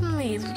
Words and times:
moídos. 0.00 0.48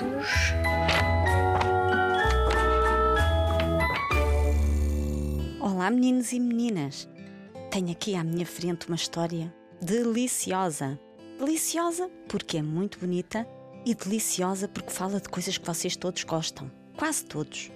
Olá, 5.59 5.89
meninos 5.89 6.31
e 6.31 6.39
meninas. 6.39 7.09
Tenho 7.69 7.91
aqui 7.91 8.15
à 8.15 8.23
minha 8.23 8.45
frente 8.45 8.87
uma 8.87 8.95
história 8.95 9.53
deliciosa. 9.81 10.99
Deliciosa 11.39 12.09
porque 12.27 12.57
é 12.57 12.61
muito 12.61 12.99
bonita 12.99 13.47
e 13.85 13.93
deliciosa 13.93 14.67
porque 14.67 14.91
fala 14.91 15.19
de 15.19 15.29
coisas 15.29 15.57
que 15.57 15.65
vocês 15.65 15.95
todos 15.95 16.23
gostam. 16.23 16.71
Quase 16.97 17.25
todos. 17.25 17.71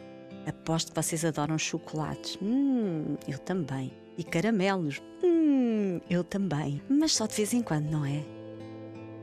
Aposto 0.46 0.94
que 0.94 1.02
vocês 1.02 1.26
adoram 1.26 1.58
chocolates. 1.58 2.38
Hum, 2.42 3.18
eu 3.28 3.38
também. 3.40 3.92
E 4.18 4.24
caramelos. 4.24 5.02
Hum, 5.24 6.00
eu 6.10 6.24
também. 6.24 6.82
Mas 6.88 7.14
só 7.14 7.28
de 7.28 7.36
vez 7.36 7.54
em 7.54 7.62
quando, 7.62 7.90
não 7.90 8.06
é? 8.06 8.24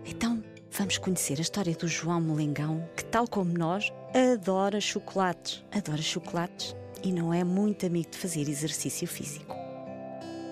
Então, 0.05 0.43
vamos 0.77 0.99
conhecer 0.99 1.39
a 1.39 1.43
história 1.43 1.73
do 1.75 1.87
João 1.87 2.21
Molengão, 2.21 2.89
que, 2.97 3.05
tal 3.05 3.29
como 3.29 3.57
nós, 3.57 3.93
adora 4.13 4.81
chocolates. 4.81 5.65
Adora 5.71 6.03
chocolates 6.03 6.75
e 7.05 7.13
não 7.13 7.33
é 7.33 7.45
muito 7.45 7.87
amigo 7.87 8.11
de 8.11 8.19
fazer 8.19 8.49
exercício 8.49 9.07
físico. 9.07 9.55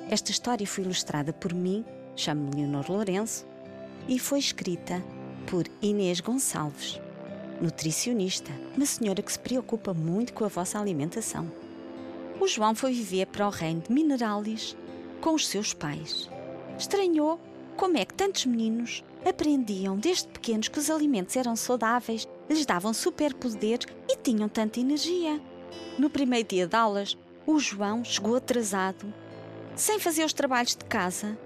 Esta 0.09 0.31
história 0.31 0.67
foi 0.67 0.85
ilustrada 0.85 1.33
por 1.33 1.53
mim, 1.53 1.85
chamo-me 2.15 2.55
Leonor 2.55 2.89
Lourenço, 2.89 3.45
e 4.07 4.17
foi 4.17 4.39
escrita 4.39 5.03
por 5.49 5.65
Inês 5.81 6.21
Gonçalves, 6.21 7.01
nutricionista, 7.61 8.53
uma 8.77 8.87
senhora 8.87 9.23
que 9.23 9.33
se 9.33 9.39
preocupa 9.41 9.93
muito 9.93 10.33
com 10.35 10.45
a 10.45 10.49
vossa 10.49 10.79
alimentação. 10.79 11.51
O 12.41 12.47
João 12.47 12.77
foi 12.77 12.93
viver 12.93 13.27
para 13.27 13.47
o 13.47 13.51
reino 13.51 13.81
de 13.81 13.93
Mineralis 13.93 14.77
com 15.21 15.35
os 15.35 15.49
seus 15.49 15.75
pais. 15.75 16.31
Estranhou 16.79 17.41
como 17.77 17.99
é 17.99 18.05
que 18.05 18.15
tantos 18.15 18.47
meninos 18.47 19.03
aprendiam 19.25 19.97
desde 19.97 20.29
pequenos 20.29 20.69
que 20.69 20.79
os 20.79 20.91
alimentos 20.91 21.37
eram 21.37 21.57
saudáveis, 21.57 22.29
lhes 22.49 22.67
davam 22.67 22.93
superpoder 22.93 23.81
e 24.09 24.17
tinham 24.17 24.49
tanta 24.49 24.81
energia. 24.81 25.41
No 25.99 26.11
primeiro 26.11 26.49
dia 26.49 26.67
de 26.67 26.77
aulas, 26.77 27.17
o 27.47 27.59
João 27.59 28.05
chegou 28.05 28.37
atrasado, 28.37 29.13
sem 29.75 29.99
fazer 29.99 30.25
os 30.25 30.33
trabalhos 30.33 30.77
de 30.77 30.85
casa. 30.85 31.39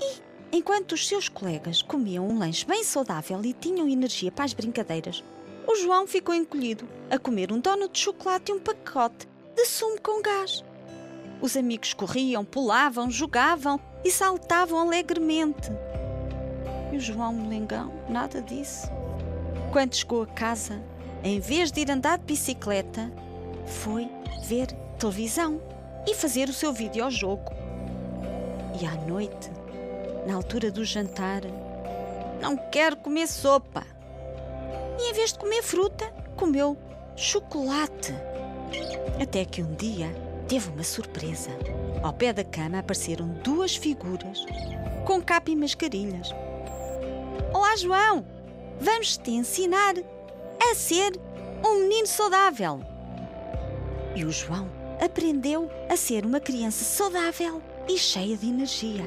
E, 0.00 0.56
enquanto 0.56 0.92
os 0.92 1.06
seus 1.06 1.28
colegas 1.28 1.82
comiam 1.82 2.28
um 2.28 2.38
lanche 2.38 2.66
bem 2.66 2.84
saudável 2.84 3.40
e 3.44 3.52
tinham 3.52 3.88
energia 3.88 4.30
para 4.30 4.44
as 4.44 4.52
brincadeiras, 4.52 5.22
o 5.66 5.76
João 5.76 6.06
ficou 6.06 6.34
encolhido 6.34 6.86
a 7.10 7.18
comer 7.18 7.50
um 7.52 7.58
donut 7.58 7.92
de 7.92 7.98
chocolate 7.98 8.52
e 8.52 8.54
um 8.54 8.60
pacote 8.60 9.26
de 9.56 9.64
sumo 9.66 10.00
com 10.00 10.20
gás. 10.20 10.64
Os 11.40 11.56
amigos 11.56 11.94
corriam, 11.94 12.44
pulavam, 12.44 13.10
jogavam 13.10 13.80
e 14.04 14.10
saltavam 14.10 14.78
alegremente. 14.78 15.70
E 16.94 16.96
o 16.96 17.00
João 17.00 17.32
Molengão, 17.32 17.92
nada 18.08 18.40
disso. 18.40 18.88
Quando 19.72 19.96
chegou 19.96 20.22
a 20.22 20.26
casa, 20.28 20.80
em 21.24 21.40
vez 21.40 21.72
de 21.72 21.80
ir 21.80 21.90
andar 21.90 22.18
de 22.18 22.24
bicicleta, 22.24 23.10
foi 23.66 24.08
ver 24.44 24.68
televisão 24.96 25.60
e 26.06 26.14
fazer 26.14 26.48
o 26.48 26.52
seu 26.52 26.72
videojogo. 26.72 27.50
E 28.80 28.86
à 28.86 28.94
noite, 29.08 29.50
na 30.24 30.36
altura 30.36 30.70
do 30.70 30.84
jantar, 30.84 31.42
não 32.40 32.56
quero 32.70 32.96
comer 32.98 33.26
sopa. 33.26 33.82
E 34.96 35.10
em 35.10 35.14
vez 35.14 35.32
de 35.32 35.40
comer 35.40 35.64
fruta, 35.64 36.06
comeu 36.36 36.78
chocolate. 37.16 38.14
Até 39.20 39.44
que 39.44 39.64
um 39.64 39.74
dia 39.74 40.14
teve 40.46 40.70
uma 40.70 40.84
surpresa. 40.84 41.50
Ao 42.04 42.12
pé 42.12 42.32
da 42.32 42.44
cama 42.44 42.78
apareceram 42.78 43.26
duas 43.42 43.74
figuras 43.74 44.46
com 45.04 45.20
capa 45.20 45.50
e 45.50 45.56
mascarilhas. 45.56 46.32
Olá, 47.52 47.76
João! 47.76 48.26
Vamos 48.80 49.16
te 49.16 49.30
ensinar 49.30 49.94
a 50.60 50.74
ser 50.74 51.12
um 51.66 51.80
menino 51.80 52.06
saudável. 52.06 52.80
E 54.14 54.24
o 54.24 54.30
João 54.30 54.70
aprendeu 55.04 55.70
a 55.88 55.96
ser 55.96 56.24
uma 56.24 56.40
criança 56.40 56.84
saudável 56.84 57.62
e 57.88 57.98
cheia 57.98 58.36
de 58.36 58.48
energia. 58.48 59.04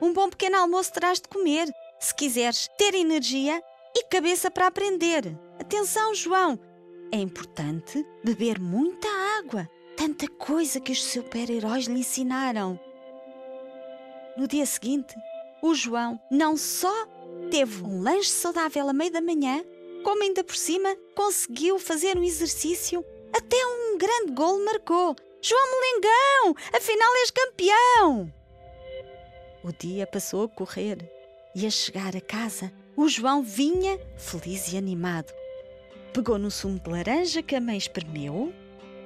Um 0.00 0.12
bom 0.12 0.28
pequeno 0.28 0.56
almoço 0.56 0.92
terás 0.92 1.20
de 1.20 1.28
comer, 1.28 1.68
se 1.98 2.14
quiseres 2.14 2.68
ter 2.76 2.94
energia 2.94 3.62
e 3.94 4.04
cabeça 4.04 4.50
para 4.50 4.66
aprender. 4.66 5.36
Atenção, 5.58 6.14
João! 6.14 6.58
É 7.12 7.16
importante 7.16 8.04
beber 8.24 8.58
muita 8.60 9.08
água, 9.38 9.68
tanta 9.96 10.28
coisa 10.28 10.80
que 10.80 10.92
os 10.92 11.02
super-heróis 11.04 11.86
lhe 11.86 12.00
ensinaram. 12.00 12.78
No 14.36 14.46
dia 14.46 14.66
seguinte, 14.66 15.14
o 15.62 15.74
João 15.74 16.20
não 16.30 16.56
só 16.56 17.06
teve 17.50 17.82
um 17.82 18.02
lanche 18.02 18.30
saudável 18.30 18.88
à 18.88 18.92
meia 18.92 19.10
da 19.10 19.20
manhã, 19.20 19.64
como 20.04 20.22
ainda 20.22 20.44
por 20.44 20.56
cima 20.56 20.96
conseguiu 21.14 21.78
fazer 21.78 22.16
um 22.16 22.22
exercício 22.22 23.04
até 23.32 23.56
um 23.66 23.98
grande 23.98 24.32
gol 24.32 24.64
marcou. 24.64 25.16
João 25.42 25.66
Molengão, 25.70 26.54
afinal 26.72 27.14
és 27.16 27.30
campeão! 27.30 28.32
O 29.62 29.72
dia 29.72 30.06
passou 30.06 30.44
a 30.44 30.48
correr 30.48 30.98
e 31.54 31.66
a 31.66 31.70
chegar 31.70 32.16
a 32.16 32.20
casa, 32.20 32.72
o 32.96 33.08
João 33.08 33.42
vinha 33.42 33.98
feliz 34.16 34.72
e 34.72 34.76
animado. 34.76 35.32
Pegou 36.12 36.38
no 36.38 36.50
sumo 36.50 36.78
de 36.78 36.88
laranja 36.88 37.42
que 37.42 37.54
a 37.54 37.60
mãe 37.60 37.76
espremeu 37.76 38.52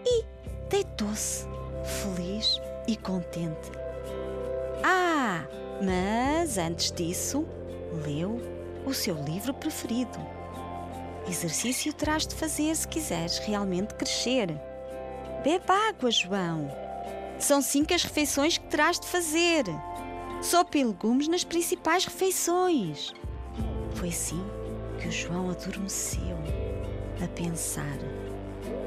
e 0.05 0.25
deitou-se, 0.69 1.47
feliz 1.84 2.60
e 2.87 2.97
contente. 2.97 3.71
Ah, 4.84 5.47
mas 5.83 6.59
antes 6.59 6.91
disso, 6.93 7.47
leu 8.07 8.41
o 8.87 8.95
seu 8.95 9.15
livro 9.15 9.53
preferido 9.53 10.19
Exercício 11.31 11.93
terás 11.93 12.27
de 12.27 12.35
fazer 12.35 12.75
se 12.75 12.89
quiseres 12.89 13.39
realmente 13.39 13.95
crescer. 13.95 14.49
Bebe 15.45 15.65
água, 15.89 16.11
João. 16.11 16.71
São 17.39 17.63
cinco 17.63 17.95
as 17.95 18.03
refeições 18.03 18.59
que 18.59 18.67
terás 18.67 18.99
de 18.99 19.07
fazer. 19.07 19.65
Sopa 20.43 20.79
e 20.79 20.85
legumes 20.85 21.29
nas 21.29 21.45
principais 21.45 22.05
refeições. 22.05 23.13
Foi 23.95 24.09
assim 24.09 24.43
que 25.01 25.09
o 25.09 25.13
João 25.13 25.51
adormeceu, 25.51 26.37
a 27.23 27.29
pensar. 27.29 27.99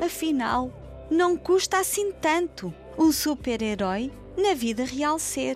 Afinal, 0.04 0.72
não 1.10 1.38
custa 1.38 1.78
assim 1.80 2.12
tanto 2.12 2.74
um 2.98 3.12
super-herói 3.12 4.12
na 4.36 4.54
vida 4.54 4.84
real 4.84 5.18
ser. 5.18 5.56